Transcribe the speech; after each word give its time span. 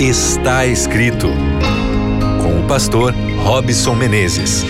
Está 0.00 0.64
escrito 0.64 1.26
com 2.40 2.60
o 2.60 2.68
pastor 2.68 3.12
Robson 3.42 3.96
Menezes. 3.96 4.62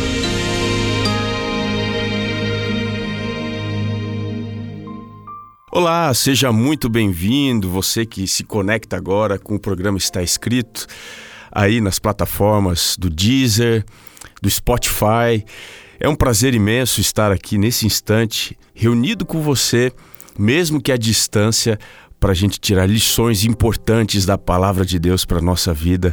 Olá, 5.70 6.14
seja 6.14 6.50
muito 6.50 6.88
bem-vindo, 6.88 7.68
você 7.68 8.06
que 8.06 8.26
se 8.26 8.42
conecta 8.42 8.96
agora 8.96 9.38
com 9.38 9.56
o 9.56 9.60
programa 9.60 9.98
Está 9.98 10.22
Escrito, 10.22 10.86
aí 11.52 11.78
nas 11.82 11.98
plataformas 11.98 12.96
do 12.98 13.10
Deezer, 13.10 13.84
do 14.40 14.48
Spotify. 14.48 15.44
É 16.00 16.08
um 16.08 16.16
prazer 16.16 16.54
imenso 16.54 17.02
estar 17.02 17.30
aqui 17.30 17.58
nesse 17.58 17.84
instante, 17.84 18.58
reunido 18.72 19.26
com 19.26 19.42
você, 19.42 19.92
mesmo 20.38 20.80
que 20.80 20.90
à 20.90 20.96
distância, 20.96 21.78
para 22.20 22.32
a 22.32 22.34
gente 22.34 22.58
tirar 22.58 22.86
lições 22.86 23.44
importantes 23.44 24.26
da 24.26 24.36
palavra 24.36 24.84
de 24.84 24.98
Deus 24.98 25.24
para 25.24 25.38
a 25.38 25.42
nossa 25.42 25.72
vida. 25.72 26.12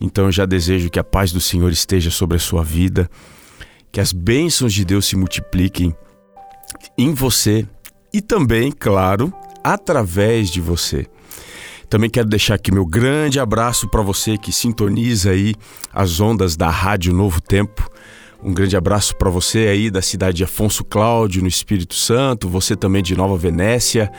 Então 0.00 0.26
eu 0.26 0.32
já 0.32 0.46
desejo 0.46 0.90
que 0.90 0.98
a 0.98 1.04
paz 1.04 1.32
do 1.32 1.40
Senhor 1.40 1.70
esteja 1.70 2.10
sobre 2.10 2.36
a 2.36 2.40
sua 2.40 2.62
vida, 2.62 3.10
que 3.90 4.00
as 4.00 4.12
bênçãos 4.12 4.72
de 4.72 4.84
Deus 4.84 5.06
se 5.06 5.16
multipliquem 5.16 5.94
em 6.96 7.12
você 7.12 7.66
e 8.12 8.20
também, 8.20 8.72
claro, 8.72 9.32
através 9.62 10.50
de 10.50 10.60
você. 10.60 11.06
Também 11.88 12.08
quero 12.08 12.28
deixar 12.28 12.54
aqui 12.54 12.70
meu 12.72 12.86
grande 12.86 13.40
abraço 13.40 13.88
para 13.88 14.00
você 14.00 14.38
que 14.38 14.52
sintoniza 14.52 15.30
aí 15.30 15.54
as 15.92 16.20
ondas 16.20 16.56
da 16.56 16.70
Rádio 16.70 17.12
Novo 17.12 17.40
Tempo. 17.40 17.90
Um 18.42 18.54
grande 18.54 18.76
abraço 18.76 19.16
para 19.16 19.28
você 19.28 19.66
aí 19.66 19.90
da 19.90 20.00
cidade 20.00 20.38
de 20.38 20.44
Afonso 20.44 20.84
Cláudio, 20.84 21.42
no 21.42 21.48
Espírito 21.48 21.94
Santo, 21.94 22.48
você 22.48 22.76
também 22.76 23.02
de 23.02 23.16
Nova 23.16 23.36
Venécia, 23.36 24.10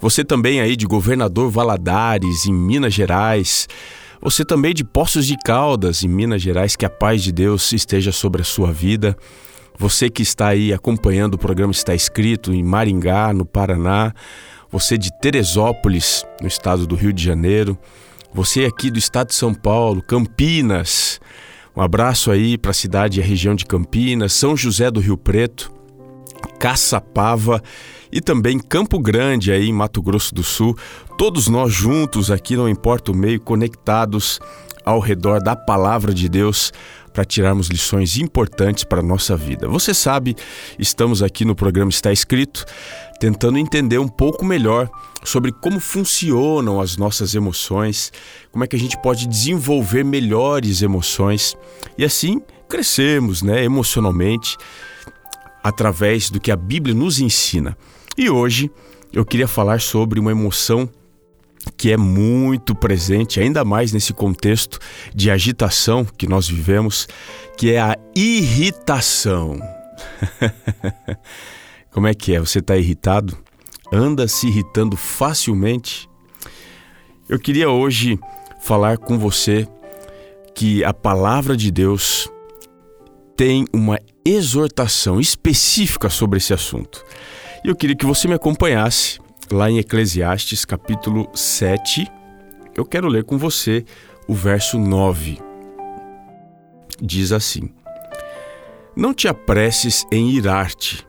você 0.00 0.24
também 0.24 0.60
aí 0.60 0.76
de 0.76 0.86
Governador 0.86 1.50
Valadares, 1.50 2.46
em 2.46 2.52
Minas 2.52 2.94
Gerais, 2.94 3.68
você 4.22 4.44
também 4.44 4.74
de 4.74 4.82
Poços 4.82 5.26
de 5.26 5.36
Caldas, 5.44 6.02
em 6.02 6.08
Minas 6.08 6.42
Gerais, 6.42 6.76
que 6.76 6.84
a 6.84 6.90
paz 6.90 7.22
de 7.22 7.32
Deus 7.32 7.72
esteja 7.72 8.10
sobre 8.10 8.42
a 8.42 8.44
sua 8.44 8.72
vida. 8.72 9.16
Você 9.78 10.10
que 10.10 10.22
está 10.22 10.48
aí 10.48 10.72
acompanhando 10.72 11.34
o 11.34 11.38
programa 11.38 11.72
Está 11.72 11.94
Escrito 11.94 12.52
em 12.52 12.62
Maringá, 12.62 13.32
no 13.32 13.46
Paraná, 13.46 14.12
você 14.70 14.96
de 14.98 15.10
Teresópolis, 15.20 16.24
no 16.40 16.46
estado 16.48 16.86
do 16.86 16.94
Rio 16.94 17.12
de 17.12 17.24
Janeiro, 17.24 17.78
você 18.32 18.64
aqui 18.64 18.90
do 18.90 18.98
estado 18.98 19.28
de 19.28 19.34
São 19.34 19.52
Paulo, 19.52 20.02
Campinas, 20.02 21.20
um 21.74 21.82
abraço 21.82 22.30
aí 22.30 22.58
para 22.58 22.72
a 22.72 22.74
cidade 22.74 23.20
e 23.20 23.22
a 23.22 23.26
região 23.26 23.54
de 23.54 23.64
Campinas, 23.64 24.32
São 24.32 24.56
José 24.56 24.90
do 24.90 25.00
Rio 25.00 25.16
Preto, 25.16 25.72
Caçapava 26.58 27.62
e 28.12 28.20
também 28.20 28.58
Campo 28.58 28.98
Grande, 28.98 29.52
aí 29.52 29.68
em 29.68 29.72
Mato 29.72 30.02
Grosso 30.02 30.34
do 30.34 30.42
Sul. 30.42 30.76
Todos 31.16 31.48
nós 31.48 31.72
juntos 31.72 32.30
aqui, 32.30 32.56
não 32.56 32.68
importa 32.68 33.12
o 33.12 33.14
meio, 33.14 33.40
conectados 33.40 34.40
ao 34.84 34.98
redor 34.98 35.40
da 35.42 35.54
palavra 35.54 36.12
de 36.12 36.28
Deus 36.28 36.72
para 37.12 37.24
tirarmos 37.24 37.68
lições 37.68 38.16
importantes 38.18 38.84
para 38.84 39.00
a 39.00 39.02
nossa 39.02 39.36
vida. 39.36 39.68
Você 39.68 39.92
sabe, 39.92 40.36
estamos 40.78 41.22
aqui 41.22 41.44
no 41.44 41.54
programa 41.54 41.90
Está 41.90 42.12
Escrito, 42.12 42.64
tentando 43.18 43.58
entender 43.58 43.98
um 43.98 44.08
pouco 44.08 44.44
melhor 44.44 44.88
sobre 45.24 45.52
como 45.52 45.80
funcionam 45.80 46.80
as 46.80 46.96
nossas 46.96 47.34
emoções, 47.34 48.12
como 48.50 48.64
é 48.64 48.66
que 48.66 48.76
a 48.76 48.78
gente 48.78 49.00
pode 49.02 49.26
desenvolver 49.26 50.04
melhores 50.04 50.82
emoções 50.82 51.56
e 51.98 52.04
assim 52.04 52.40
crescermos 52.68 53.42
né, 53.42 53.64
emocionalmente 53.64 54.56
através 55.62 56.30
do 56.30 56.40
que 56.40 56.50
a 56.50 56.56
Bíblia 56.56 56.94
nos 56.94 57.20
ensina. 57.20 57.76
E 58.16 58.28
hoje 58.28 58.70
eu 59.12 59.24
queria 59.24 59.48
falar 59.48 59.80
sobre 59.80 60.20
uma 60.20 60.30
emoção 60.30 60.88
que 61.76 61.90
é 61.90 61.96
muito 61.96 62.74
presente, 62.74 63.40
ainda 63.40 63.64
mais 63.64 63.92
nesse 63.92 64.12
contexto 64.12 64.78
de 65.14 65.30
agitação 65.30 66.04
que 66.04 66.26
nós 66.26 66.48
vivemos, 66.48 67.06
que 67.56 67.72
é 67.72 67.80
a 67.80 67.96
irritação. 68.14 69.60
Como 71.92 72.06
é 72.06 72.14
que 72.14 72.34
é? 72.34 72.40
Você 72.40 72.60
está 72.60 72.76
irritado? 72.76 73.36
Anda 73.92 74.28
se 74.28 74.46
irritando 74.46 74.96
facilmente? 74.96 76.08
Eu 77.28 77.38
queria 77.38 77.68
hoje 77.68 78.18
falar 78.62 78.98
com 78.98 79.18
você 79.18 79.66
que 80.54 80.84
a 80.84 80.92
palavra 80.92 81.56
de 81.56 81.70
Deus 81.70 82.30
tem 83.40 83.64
uma 83.72 83.98
exortação 84.22 85.18
específica 85.18 86.10
sobre 86.10 86.36
esse 86.36 86.52
assunto. 86.52 87.02
E 87.64 87.68
eu 87.68 87.74
queria 87.74 87.96
que 87.96 88.04
você 88.04 88.28
me 88.28 88.34
acompanhasse 88.34 89.18
lá 89.50 89.70
em 89.70 89.78
Eclesiastes 89.78 90.66
capítulo 90.66 91.26
7. 91.34 92.06
Eu 92.76 92.84
quero 92.84 93.08
ler 93.08 93.24
com 93.24 93.38
você 93.38 93.82
o 94.28 94.34
verso 94.34 94.78
9. 94.78 95.38
Diz 97.00 97.32
assim: 97.32 97.70
Não 98.94 99.14
te 99.14 99.26
apresses 99.26 100.04
em 100.12 100.32
irar-te, 100.32 101.06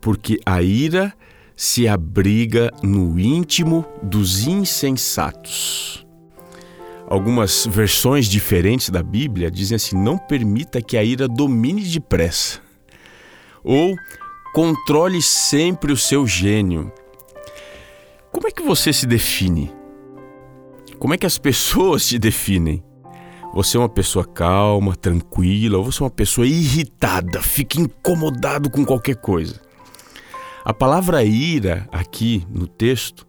porque 0.00 0.38
a 0.46 0.62
ira 0.62 1.12
se 1.56 1.88
abriga 1.88 2.70
no 2.84 3.18
íntimo 3.18 3.84
dos 4.00 4.46
insensatos. 4.46 6.01
Algumas 7.12 7.66
versões 7.66 8.24
diferentes 8.24 8.88
da 8.88 9.02
Bíblia 9.02 9.50
dizem 9.50 9.76
assim: 9.76 9.94
não 9.94 10.16
permita 10.16 10.80
que 10.80 10.96
a 10.96 11.04
ira 11.04 11.28
domine 11.28 11.82
depressa. 11.82 12.58
Ou 13.62 13.94
controle 14.54 15.20
sempre 15.20 15.92
o 15.92 15.96
seu 15.96 16.26
gênio. 16.26 16.90
Como 18.32 18.48
é 18.48 18.50
que 18.50 18.62
você 18.62 18.94
se 18.94 19.06
define? 19.06 19.70
Como 20.98 21.12
é 21.12 21.18
que 21.18 21.26
as 21.26 21.36
pessoas 21.36 22.08
te 22.08 22.18
definem? 22.18 22.82
Você 23.52 23.76
é 23.76 23.80
uma 23.80 23.90
pessoa 23.90 24.24
calma, 24.24 24.96
tranquila, 24.96 25.76
ou 25.76 25.84
você 25.84 26.02
é 26.02 26.04
uma 26.04 26.10
pessoa 26.10 26.46
irritada, 26.46 27.42
fica 27.42 27.78
incomodado 27.78 28.70
com 28.70 28.86
qualquer 28.86 29.16
coisa? 29.16 29.60
A 30.64 30.72
palavra 30.72 31.22
ira 31.22 31.86
aqui 31.92 32.46
no 32.48 32.66
texto 32.66 33.26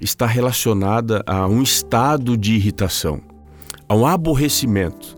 está 0.00 0.26
relacionada 0.26 1.22
a 1.26 1.46
um 1.46 1.62
estado 1.62 2.36
de 2.36 2.54
irritação, 2.54 3.20
a 3.88 3.94
um 3.94 4.06
aborrecimento 4.06 5.16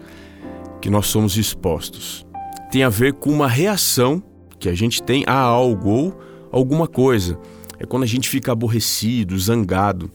que 0.81 0.91
nós 0.91 1.07
somos 1.07 1.37
expostos. 1.37 2.27
Tem 2.71 2.83
a 2.83 2.89
ver 2.89 3.15
com 3.15 3.31
uma 3.31 3.49
reação 3.49 4.23
que 4.59 4.69
a 4.69 4.75
gente 4.75 5.03
tem 5.03 5.25
a 5.27 5.39
algo 5.39 5.91
ou 5.91 6.21
alguma 6.51 6.87
coisa. 6.87 7.39
É 7.79 7.85
quando 7.85 8.03
a 8.03 8.07
gente 8.07 8.29
fica 8.29 8.53
aborrecido, 8.53 9.39
zangado. 9.39 10.11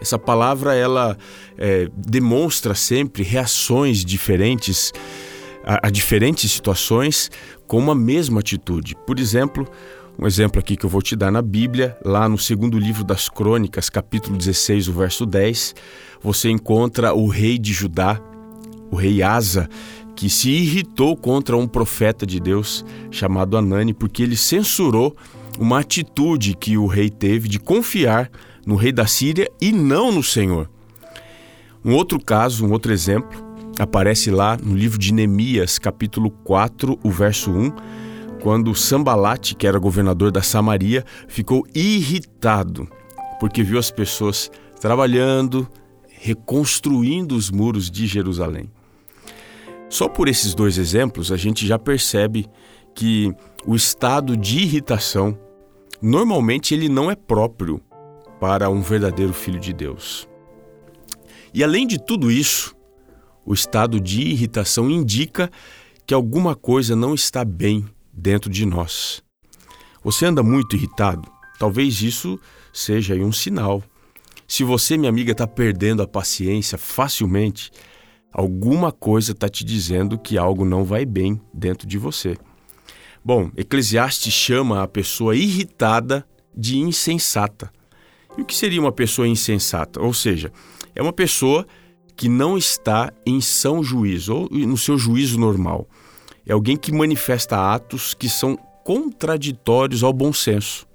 Essa 0.00 0.18
palavra 0.18 0.74
ela 0.74 1.16
é, 1.56 1.88
demonstra 1.96 2.74
sempre 2.74 3.22
reações 3.22 4.04
diferentes 4.04 4.92
a, 5.66 5.88
a 5.88 5.90
diferentes 5.90 6.52
situações 6.52 7.30
com 7.66 7.78
uma 7.78 7.94
mesma 7.94 8.40
atitude. 8.40 8.94
Por 9.06 9.18
exemplo, 9.18 9.68
um 10.18 10.26
exemplo 10.26 10.58
aqui 10.58 10.76
que 10.76 10.86
eu 10.86 10.90
vou 10.90 11.02
te 11.02 11.14
dar 11.14 11.30
na 11.30 11.42
Bíblia, 11.42 11.96
lá 12.04 12.28
no 12.28 12.38
segundo 12.38 12.78
livro 12.78 13.04
das 13.04 13.28
Crônicas, 13.28 13.90
capítulo 13.90 14.36
16, 14.36 14.88
o 14.88 14.92
verso 14.92 15.26
10, 15.26 15.74
você 16.22 16.48
encontra 16.48 17.12
o 17.12 17.26
rei 17.26 17.58
de 17.58 17.72
Judá, 17.72 18.18
o 18.90 18.96
rei 18.96 19.22
Asa, 19.22 19.68
que 20.14 20.30
se 20.30 20.48
irritou 20.50 21.14
contra 21.14 21.56
um 21.56 21.68
profeta 21.68 22.24
de 22.24 22.40
Deus 22.40 22.84
chamado 23.10 23.58
Anani, 23.58 23.92
porque 23.92 24.22
ele 24.22 24.36
censurou 24.36 25.14
uma 25.58 25.80
atitude 25.80 26.54
que 26.54 26.78
o 26.78 26.86
rei 26.86 27.10
teve 27.10 27.48
de 27.48 27.58
confiar 27.58 28.30
no 28.66 28.74
rei 28.74 28.92
da 28.92 29.06
Síria 29.06 29.50
e 29.60 29.70
não 29.70 30.10
no 30.10 30.22
Senhor. 30.22 30.70
Um 31.84 31.94
outro 31.94 32.18
caso, 32.18 32.66
um 32.66 32.72
outro 32.72 32.90
exemplo, 32.90 33.44
aparece 33.78 34.30
lá 34.30 34.56
no 34.56 34.74
livro 34.74 34.98
de 34.98 35.12
Neemias, 35.12 35.78
capítulo 35.78 36.30
4, 36.30 36.98
o 37.02 37.10
verso 37.10 37.50
1, 37.50 37.72
quando 38.46 38.72
Sambalate, 38.76 39.56
que 39.56 39.66
era 39.66 39.76
governador 39.76 40.30
da 40.30 40.40
Samaria, 40.40 41.04
ficou 41.26 41.66
irritado 41.74 42.88
porque 43.40 43.60
viu 43.60 43.76
as 43.76 43.90
pessoas 43.90 44.52
trabalhando, 44.80 45.68
reconstruindo 46.08 47.34
os 47.34 47.50
muros 47.50 47.90
de 47.90 48.06
Jerusalém. 48.06 48.70
Só 49.90 50.08
por 50.08 50.28
esses 50.28 50.54
dois 50.54 50.78
exemplos 50.78 51.32
a 51.32 51.36
gente 51.36 51.66
já 51.66 51.76
percebe 51.76 52.46
que 52.94 53.34
o 53.66 53.74
estado 53.74 54.36
de 54.36 54.60
irritação 54.60 55.36
normalmente 56.00 56.72
ele 56.72 56.88
não 56.88 57.10
é 57.10 57.16
próprio 57.16 57.80
para 58.38 58.70
um 58.70 58.80
verdadeiro 58.80 59.32
filho 59.32 59.58
de 59.58 59.72
Deus. 59.72 60.28
E 61.52 61.64
além 61.64 61.84
de 61.84 61.98
tudo 61.98 62.30
isso, 62.30 62.76
o 63.44 63.52
estado 63.52 63.98
de 63.98 64.22
irritação 64.22 64.88
indica 64.88 65.50
que 66.06 66.14
alguma 66.14 66.54
coisa 66.54 66.94
não 66.94 67.12
está 67.12 67.44
bem 67.44 67.84
dentro 68.16 68.50
de 68.50 68.64
nós. 68.64 69.22
Você 70.02 70.24
anda 70.24 70.42
muito 70.42 70.74
irritado? 70.74 71.30
Talvez 71.58 72.00
isso 72.00 72.40
seja 72.72 73.14
um 73.16 73.32
sinal. 73.32 73.82
Se 74.48 74.64
você, 74.64 74.96
minha 74.96 75.10
amiga, 75.10 75.32
está 75.32 75.46
perdendo 75.46 76.02
a 76.02 76.08
paciência 76.08 76.78
facilmente, 76.78 77.70
alguma 78.32 78.90
coisa 78.90 79.32
está 79.32 79.48
te 79.48 79.64
dizendo 79.64 80.18
que 80.18 80.38
algo 80.38 80.64
não 80.64 80.84
vai 80.84 81.04
bem 81.04 81.40
dentro 81.52 81.86
de 81.86 81.98
você. 81.98 82.36
Bom, 83.24 83.50
Eclesiastes 83.56 84.32
chama 84.32 84.82
a 84.82 84.88
pessoa 84.88 85.34
irritada 85.34 86.26
de 86.56 86.78
insensata. 86.78 87.70
E 88.38 88.42
o 88.42 88.44
que 88.44 88.54
seria 88.54 88.80
uma 88.80 88.92
pessoa 88.92 89.26
insensata? 89.26 90.00
Ou 90.00 90.14
seja, 90.14 90.52
É 90.96 91.02
uma 91.02 91.12
pessoa 91.12 91.66
que 92.16 92.26
não 92.26 92.56
está 92.56 93.12
em 93.26 93.38
são 93.42 93.84
juízo 93.84 94.34
ou 94.34 94.48
no 94.50 94.78
seu 94.78 94.96
juízo 94.96 95.38
normal. 95.38 95.86
É 96.46 96.52
alguém 96.52 96.76
que 96.76 96.92
manifesta 96.92 97.74
atos 97.74 98.14
que 98.14 98.28
são 98.28 98.56
contraditórios 98.84 100.04
ao 100.04 100.12
bom 100.12 100.32
senso, 100.32 100.86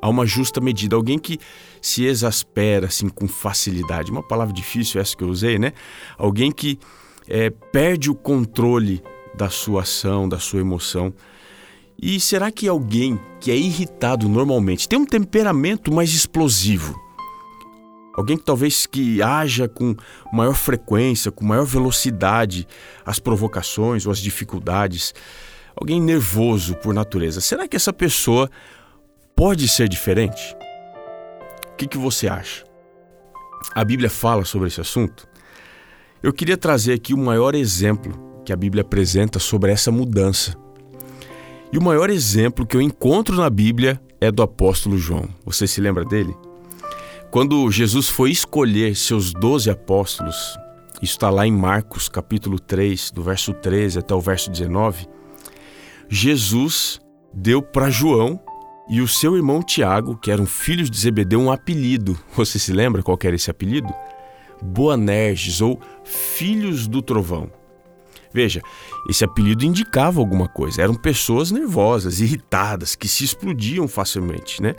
a 0.00 0.08
uma 0.08 0.24
justa 0.24 0.60
medida. 0.60 0.94
Alguém 0.94 1.18
que 1.18 1.38
se 1.82 2.04
exaspera 2.04 2.86
assim 2.86 3.08
com 3.08 3.26
facilidade. 3.26 4.12
Uma 4.12 4.22
palavra 4.22 4.54
difícil 4.54 5.00
essa 5.00 5.16
que 5.16 5.24
eu 5.24 5.28
usei, 5.28 5.58
né? 5.58 5.72
Alguém 6.16 6.52
que 6.52 6.78
é, 7.28 7.50
perde 7.50 8.10
o 8.10 8.14
controle 8.14 9.02
da 9.34 9.50
sua 9.50 9.82
ação, 9.82 10.28
da 10.28 10.38
sua 10.38 10.60
emoção. 10.60 11.12
E 12.00 12.20
será 12.20 12.50
que 12.50 12.68
alguém 12.68 13.18
que 13.40 13.50
é 13.50 13.56
irritado 13.56 14.28
normalmente 14.28 14.88
tem 14.88 14.98
um 14.98 15.04
temperamento 15.04 15.92
mais 15.92 16.14
explosivo? 16.14 17.09
Alguém 18.14 18.36
que 18.36 18.44
talvez 18.44 18.86
que 18.86 19.22
haja 19.22 19.68
com 19.68 19.94
maior 20.32 20.54
frequência, 20.54 21.30
com 21.30 21.44
maior 21.44 21.64
velocidade 21.64 22.66
as 23.04 23.18
provocações 23.18 24.04
ou 24.04 24.12
as 24.12 24.18
dificuldades. 24.18 25.14
Alguém 25.76 26.00
nervoso 26.00 26.74
por 26.76 26.92
natureza. 26.92 27.40
Será 27.40 27.68
que 27.68 27.76
essa 27.76 27.92
pessoa 27.92 28.50
pode 29.34 29.68
ser 29.68 29.88
diferente? 29.88 30.56
O 31.72 31.76
que, 31.76 31.86
que 31.86 31.96
você 31.96 32.28
acha? 32.28 32.64
A 33.74 33.84
Bíblia 33.84 34.10
fala 34.10 34.44
sobre 34.44 34.68
esse 34.68 34.80
assunto? 34.80 35.26
Eu 36.22 36.32
queria 36.32 36.56
trazer 36.56 36.94
aqui 36.94 37.14
o 37.14 37.18
maior 37.18 37.54
exemplo 37.54 38.42
que 38.44 38.52
a 38.52 38.56
Bíblia 38.56 38.82
apresenta 38.82 39.38
sobre 39.38 39.70
essa 39.70 39.90
mudança. 39.90 40.54
E 41.72 41.78
o 41.78 41.82
maior 41.82 42.10
exemplo 42.10 42.66
que 42.66 42.76
eu 42.76 42.82
encontro 42.82 43.36
na 43.36 43.48
Bíblia 43.48 44.00
é 44.20 44.30
do 44.30 44.42
apóstolo 44.42 44.98
João. 44.98 45.28
Você 45.44 45.66
se 45.66 45.80
lembra 45.80 46.04
dele? 46.04 46.34
Quando 47.30 47.70
Jesus 47.70 48.08
foi 48.08 48.32
escolher 48.32 48.96
seus 48.96 49.32
doze 49.32 49.70
apóstolos, 49.70 50.34
isso 51.00 51.12
está 51.12 51.30
lá 51.30 51.46
em 51.46 51.52
Marcos 51.52 52.08
capítulo 52.08 52.58
3, 52.58 53.12
do 53.12 53.22
verso 53.22 53.52
13 53.54 54.00
até 54.00 54.12
o 54.12 54.20
verso 54.20 54.50
19, 54.50 55.06
Jesus 56.08 57.00
deu 57.32 57.62
para 57.62 57.88
João 57.88 58.40
e 58.88 59.00
o 59.00 59.06
seu 59.06 59.36
irmão 59.36 59.62
Tiago, 59.62 60.16
que 60.16 60.32
eram 60.32 60.44
filhos 60.44 60.90
de 60.90 60.98
Zebedeu, 60.98 61.40
um 61.40 61.52
apelido. 61.52 62.18
Você 62.34 62.58
se 62.58 62.72
lembra 62.72 63.00
qual 63.00 63.16
era 63.22 63.36
esse 63.36 63.48
apelido? 63.48 63.94
Boanerges 64.60 65.60
ou 65.60 65.80
Filhos 66.02 66.88
do 66.88 67.00
Trovão. 67.00 67.48
Veja, 68.34 68.60
esse 69.08 69.24
apelido 69.24 69.64
indicava 69.64 70.18
alguma 70.18 70.48
coisa. 70.48 70.82
Eram 70.82 70.94
pessoas 70.94 71.52
nervosas, 71.52 72.20
irritadas, 72.20 72.96
que 72.96 73.06
se 73.06 73.22
explodiam 73.22 73.86
facilmente, 73.86 74.60
né? 74.60 74.74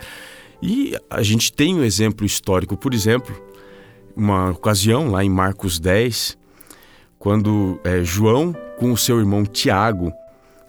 E 0.62 0.96
a 1.10 1.24
gente 1.24 1.52
tem 1.52 1.76
um 1.76 1.84
exemplo 1.84 2.26
histórico, 2.26 2.78
por 2.78 2.94
exemplo, 2.94 3.36
uma 4.16 4.52
ocasião 4.52 5.10
lá 5.10 5.24
em 5.24 5.30
Marcos 5.30 5.80
10, 5.80 6.38
quando 7.18 7.80
é, 7.84 8.04
João 8.04 8.54
com 8.78 8.92
o 8.92 8.98
seu 8.98 9.20
irmão 9.20 9.46
Tiago, 9.46 10.12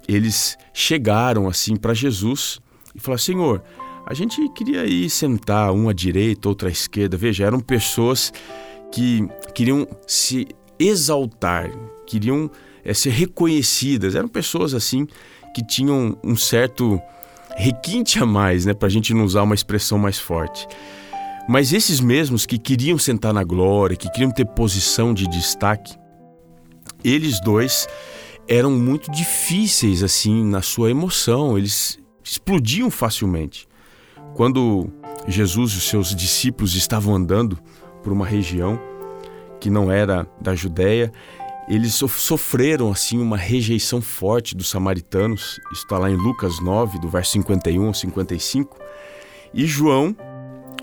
eles 0.07 0.57
chegaram 0.73 1.49
assim 1.49 1.77
para 1.77 1.95
Jesus 1.95 2.59
e 2.95 3.01
falaram: 3.01 3.19
Senhor, 3.19 3.63
a 4.07 4.15
gente 4.15 4.49
queria 4.51 4.85
ir 4.85 5.09
sentar 5.09 5.73
um 5.73 5.89
à 5.89 5.93
direita, 5.93 6.49
outro 6.49 6.69
à 6.69 6.71
esquerda. 6.71 7.17
Veja, 7.17 7.45
eram 7.45 7.61
pessoas 7.61 8.33
que 8.91 9.27
queriam 9.55 9.87
se 10.07 10.47
exaltar, 10.79 11.71
queriam 12.07 12.51
é, 12.85 12.93
ser 12.93 13.11
reconhecidas. 13.11 14.15
Eram 14.15 14.29
pessoas 14.29 14.75
assim 14.75 15.07
que 15.55 15.65
tinham 15.65 16.19
um 16.23 16.37
certo 16.37 17.01
requinte 17.57 18.23
a 18.23 18.27
mais, 18.27 18.67
né, 18.67 18.75
para 18.75 18.89
a 18.89 18.91
gente 18.91 19.15
não 19.15 19.25
usar 19.25 19.43
uma 19.43 19.55
expressão 19.55 19.99
mais 19.99 20.19
forte. 20.19 20.67
Mas 21.49 21.73
esses 21.73 22.01
mesmos 22.01 22.47
que 22.47 22.59
queriam 22.59 22.97
sentar 22.99 23.33
na 23.33 23.43
glória, 23.43 23.97
que 23.97 24.11
queriam 24.11 24.31
ter 24.31 24.47
posição 24.47 25.13
de 25.13 25.27
destaque, 25.27 25.97
eles 27.05 27.41
dois 27.41 27.89
eram 28.49 28.71
muito 28.71 29.11
difíceis 29.11 30.03
assim 30.03 30.45
na 30.45 30.63
sua 30.63 30.91
emoção, 30.91 31.59
eles 31.59 31.99
explodiam 32.23 32.91
facilmente. 32.91 33.67
Quando 34.35 34.89
Jesus 35.27 35.73
e 35.73 35.79
os 35.79 35.89
seus 35.89 36.15
discípulos 36.15 36.75
estavam 36.75 37.15
andando 37.15 37.59
por 38.03 38.13
uma 38.13 38.27
região 38.27 38.81
que 39.61 39.71
não 39.71 39.93
era 39.93 40.27
da 40.41 40.55
Judéia, 40.55 41.13
eles 41.69 41.95
sofreram 41.95 42.91
assim 42.91 43.19
uma 43.19 43.37
rejeição 43.37 44.01
forte 44.01 44.57
dos 44.57 44.69
samaritanos. 44.69 45.61
Isso 45.73 45.83
está 45.83 45.99
lá 45.99 46.11
em 46.11 46.17
Lucas 46.17 46.61
9, 46.61 46.99
do 46.99 47.09
verso 47.09 47.33
51 47.33 47.87
ao 47.87 47.95
55. 47.95 48.79
E 49.55 49.67
João 49.67 50.17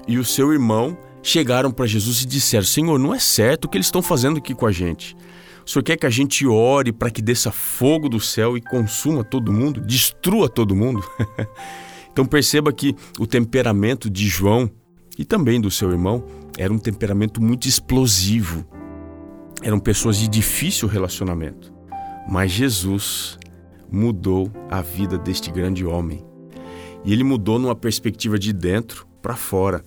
e 0.08 0.18
o 0.18 0.26
seu 0.26 0.54
irmão 0.54 0.98
chegaram 1.22 1.72
para 1.72 1.86
Jesus 1.86 2.24
e 2.24 2.26
disseram: 2.26 2.66
Senhor, 2.66 2.98
não 2.98 3.14
é 3.14 3.20
certo 3.20 3.66
o 3.66 3.68
que 3.68 3.78
eles 3.78 3.88
estão 3.88 4.02
fazendo 4.02 4.38
aqui 4.38 4.56
com 4.56 4.66
a 4.66 4.72
gente. 4.72 5.16
O 5.66 5.70
Senhor 5.70 5.84
quer 5.84 5.98
que 5.98 6.06
a 6.06 6.10
gente 6.10 6.48
ore 6.48 6.92
para 6.92 7.12
que 7.12 7.22
desça 7.22 7.52
fogo 7.52 8.10
do 8.10 8.20
céu 8.20 8.58
e 8.58 8.62
consuma 8.62 9.24
todo 9.24 9.52
mundo, 9.52 9.82
destrua 9.82 10.50
todo 10.50 10.76
mundo? 10.76 11.04
então 12.12 12.26
perceba 12.26 12.72
que 12.72 12.96
o 13.20 13.28
temperamento 13.28 14.10
de 14.10 14.28
João 14.28 14.72
e 15.18 15.26
também 15.26 15.60
do 15.60 15.70
seu 15.70 15.92
irmão 15.92 16.24
era 16.58 16.72
um 16.72 16.80
temperamento 16.80 17.42
muito 17.42 17.68
explosivo 17.68 18.66
eram 19.62 19.80
pessoas 19.80 20.18
de 20.18 20.28
difícil 20.28 20.88
relacionamento. 20.88 21.74
Mas 22.28 22.52
Jesus 22.52 23.38
mudou 23.92 24.52
a 24.70 24.82
vida 24.82 25.18
deste 25.18 25.52
grande 25.52 25.86
homem. 25.86 26.24
E 27.04 27.14
ele 27.14 27.24
mudou 27.24 27.58
numa 27.58 27.76
perspectiva 27.76 28.38
de 28.38 28.54
dentro 28.54 29.08
para 29.22 29.36
fora. 29.36 29.84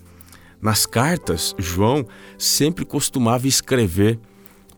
Nas 0.60 0.86
cartas, 0.86 1.54
João 1.58 2.06
sempre 2.38 2.84
costumava 2.84 3.46
escrever 3.46 4.19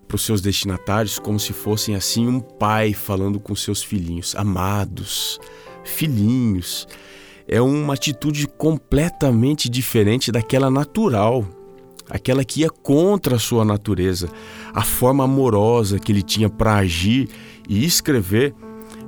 para 0.06 0.16
os 0.16 0.22
seus 0.22 0.40
destinatários 0.40 1.18
como 1.18 1.38
se 1.38 1.52
fossem 1.52 1.94
assim 1.94 2.26
um 2.26 2.40
pai 2.40 2.92
falando 2.92 3.40
com 3.40 3.54
seus 3.54 3.82
filhinhos, 3.82 4.34
amados, 4.36 5.38
filhinhos. 5.84 6.86
É 7.46 7.60
uma 7.60 7.94
atitude 7.94 8.46
completamente 8.46 9.68
diferente 9.68 10.32
daquela 10.32 10.70
natural 10.70 11.46
aquela 12.08 12.44
que 12.44 12.60
ia 12.60 12.70
contra 12.70 13.36
a 13.36 13.38
sua 13.38 13.64
natureza. 13.64 14.28
A 14.72 14.82
forma 14.82 15.24
amorosa 15.24 15.98
que 15.98 16.12
ele 16.12 16.22
tinha 16.22 16.48
para 16.48 16.76
agir 16.76 17.28
e 17.68 17.84
escrever 17.84 18.54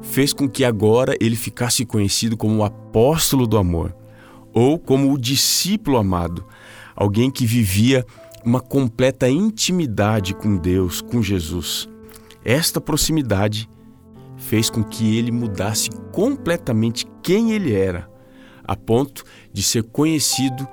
fez 0.03 0.33
com 0.33 0.49
que 0.49 0.65
agora 0.65 1.17
ele 1.21 1.37
ficasse 1.37 1.85
conhecido 1.85 2.37
como 2.37 2.59
o 2.59 2.65
apóstolo 2.65 3.47
do 3.47 3.59
amor 3.59 3.95
ou 4.53 4.79
como 4.79 5.13
o 5.13 5.19
discípulo 5.19 5.99
amado, 5.99 6.45
alguém 6.95 7.31
que 7.31 7.45
vivia 7.45 8.07
uma 8.45 8.61
completa 8.61 9.29
intimidade 9.29 10.35
com 10.35 10.57
Deus, 10.57 11.03
com 11.03 11.23
Jesus. 11.23 11.89
Esta 12.45 12.81
proximidade 12.81 13.69
fez 14.37 14.71
com 14.71 14.85
que 14.85 15.19
ele 15.19 15.33
mudasse 15.33 15.91
completamente 16.13 17.07
quem 17.23 17.53
ele 17.53 17.75
era, 17.75 18.09
a 18.65 18.77
ponto 18.77 19.25
de 19.53 19.63
ser 19.63 19.83
conhecido 19.83 20.67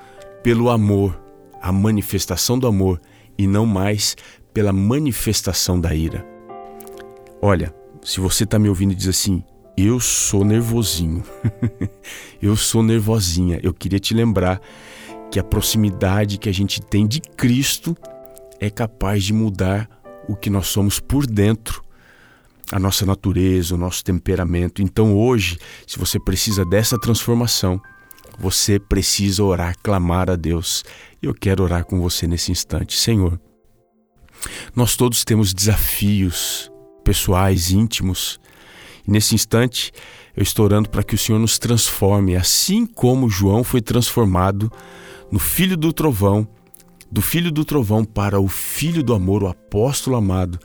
pelo 0.43 0.69
amor 0.69 1.22
a 1.63 1.71
manifestação 1.71 2.59
do 2.59 2.67
amor 2.67 2.99
e 3.37 3.47
não 3.47 3.65
mais 3.65 4.17
pela 4.53 4.73
manifestação 4.73 5.79
da 5.79 5.95
ira. 5.95 6.27
Olha, 7.41 7.73
se 8.03 8.19
você 8.19 8.43
está 8.43 8.59
me 8.59 8.67
ouvindo 8.67 8.91
e 8.91 8.95
diz 8.95 9.07
assim, 9.07 9.41
eu 9.77 9.97
sou 9.97 10.43
nervosinho, 10.43 11.23
eu 12.41 12.57
sou 12.57 12.83
nervosinha, 12.83 13.61
eu 13.63 13.73
queria 13.73 13.97
te 13.97 14.13
lembrar 14.13 14.59
que 15.31 15.39
a 15.39 15.43
proximidade 15.43 16.37
que 16.37 16.49
a 16.49 16.53
gente 16.53 16.81
tem 16.81 17.07
de 17.07 17.21
Cristo 17.21 17.95
é 18.59 18.69
capaz 18.69 19.23
de 19.23 19.31
mudar 19.31 19.89
o 20.27 20.35
que 20.35 20.49
nós 20.49 20.67
somos 20.67 20.99
por 20.99 21.25
dentro, 21.25 21.81
a 22.73 22.79
nossa 22.79 23.05
natureza, 23.05 23.73
o 23.73 23.77
nosso 23.77 24.03
temperamento. 24.03 24.81
Então 24.81 25.15
hoje, 25.15 25.57
se 25.87 25.97
você 25.97 26.19
precisa 26.19 26.65
dessa 26.65 26.99
transformação, 26.99 27.81
você 28.37 28.79
precisa 28.79 29.43
orar, 29.43 29.75
clamar 29.81 30.29
a 30.29 30.35
Deus. 30.35 30.83
Eu 31.21 31.33
quero 31.33 31.63
orar 31.63 31.85
com 31.85 31.99
você 31.99 32.27
nesse 32.27 32.51
instante. 32.51 32.97
Senhor, 32.97 33.39
nós 34.75 34.95
todos 34.95 35.23
temos 35.23 35.53
desafios 35.53 36.71
pessoais, 37.03 37.71
íntimos. 37.71 38.39
E 39.07 39.11
nesse 39.11 39.35
instante, 39.35 39.91
eu 40.35 40.43
estou 40.43 40.65
orando 40.65 40.89
para 40.89 41.03
que 41.03 41.15
o 41.15 41.17
Senhor 41.17 41.39
nos 41.39 41.59
transforme, 41.59 42.35
assim 42.35 42.85
como 42.85 43.29
João 43.29 43.63
foi 43.63 43.81
transformado 43.81 44.71
no 45.31 45.39
filho 45.39 45.77
do 45.77 45.91
trovão, 45.91 46.47
do 47.11 47.21
filho 47.21 47.51
do 47.51 47.63
trovão 47.63 48.03
para 48.03 48.39
o 48.39 48.47
filho 48.47 49.03
do 49.03 49.13
amor, 49.13 49.43
o 49.43 49.47
apóstolo 49.47 50.15
amado. 50.15 50.59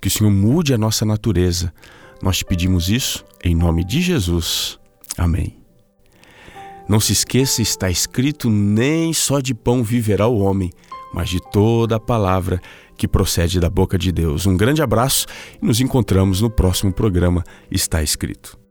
Que 0.00 0.08
o 0.08 0.10
Senhor 0.10 0.30
mude 0.30 0.74
a 0.74 0.78
nossa 0.78 1.04
natureza. 1.04 1.72
Nós 2.22 2.38
te 2.38 2.44
pedimos 2.44 2.88
isso 2.88 3.24
em 3.42 3.54
nome 3.54 3.84
de 3.84 4.02
Jesus. 4.02 4.78
Amém. 5.16 5.63
Não 6.88 7.00
se 7.00 7.12
esqueça, 7.12 7.62
está 7.62 7.90
escrito: 7.90 8.50
nem 8.50 9.12
só 9.12 9.40
de 9.40 9.54
pão 9.54 9.82
viverá 9.82 10.26
o 10.26 10.38
homem, 10.38 10.70
mas 11.12 11.28
de 11.28 11.40
toda 11.50 11.96
a 11.96 12.00
palavra 12.00 12.60
que 12.96 13.08
procede 13.08 13.58
da 13.58 13.70
boca 13.70 13.98
de 13.98 14.12
Deus. 14.12 14.46
Um 14.46 14.56
grande 14.56 14.82
abraço 14.82 15.26
e 15.60 15.66
nos 15.66 15.80
encontramos 15.80 16.40
no 16.40 16.50
próximo 16.50 16.92
programa 16.92 17.44
Está 17.70 18.02
Escrito. 18.02 18.63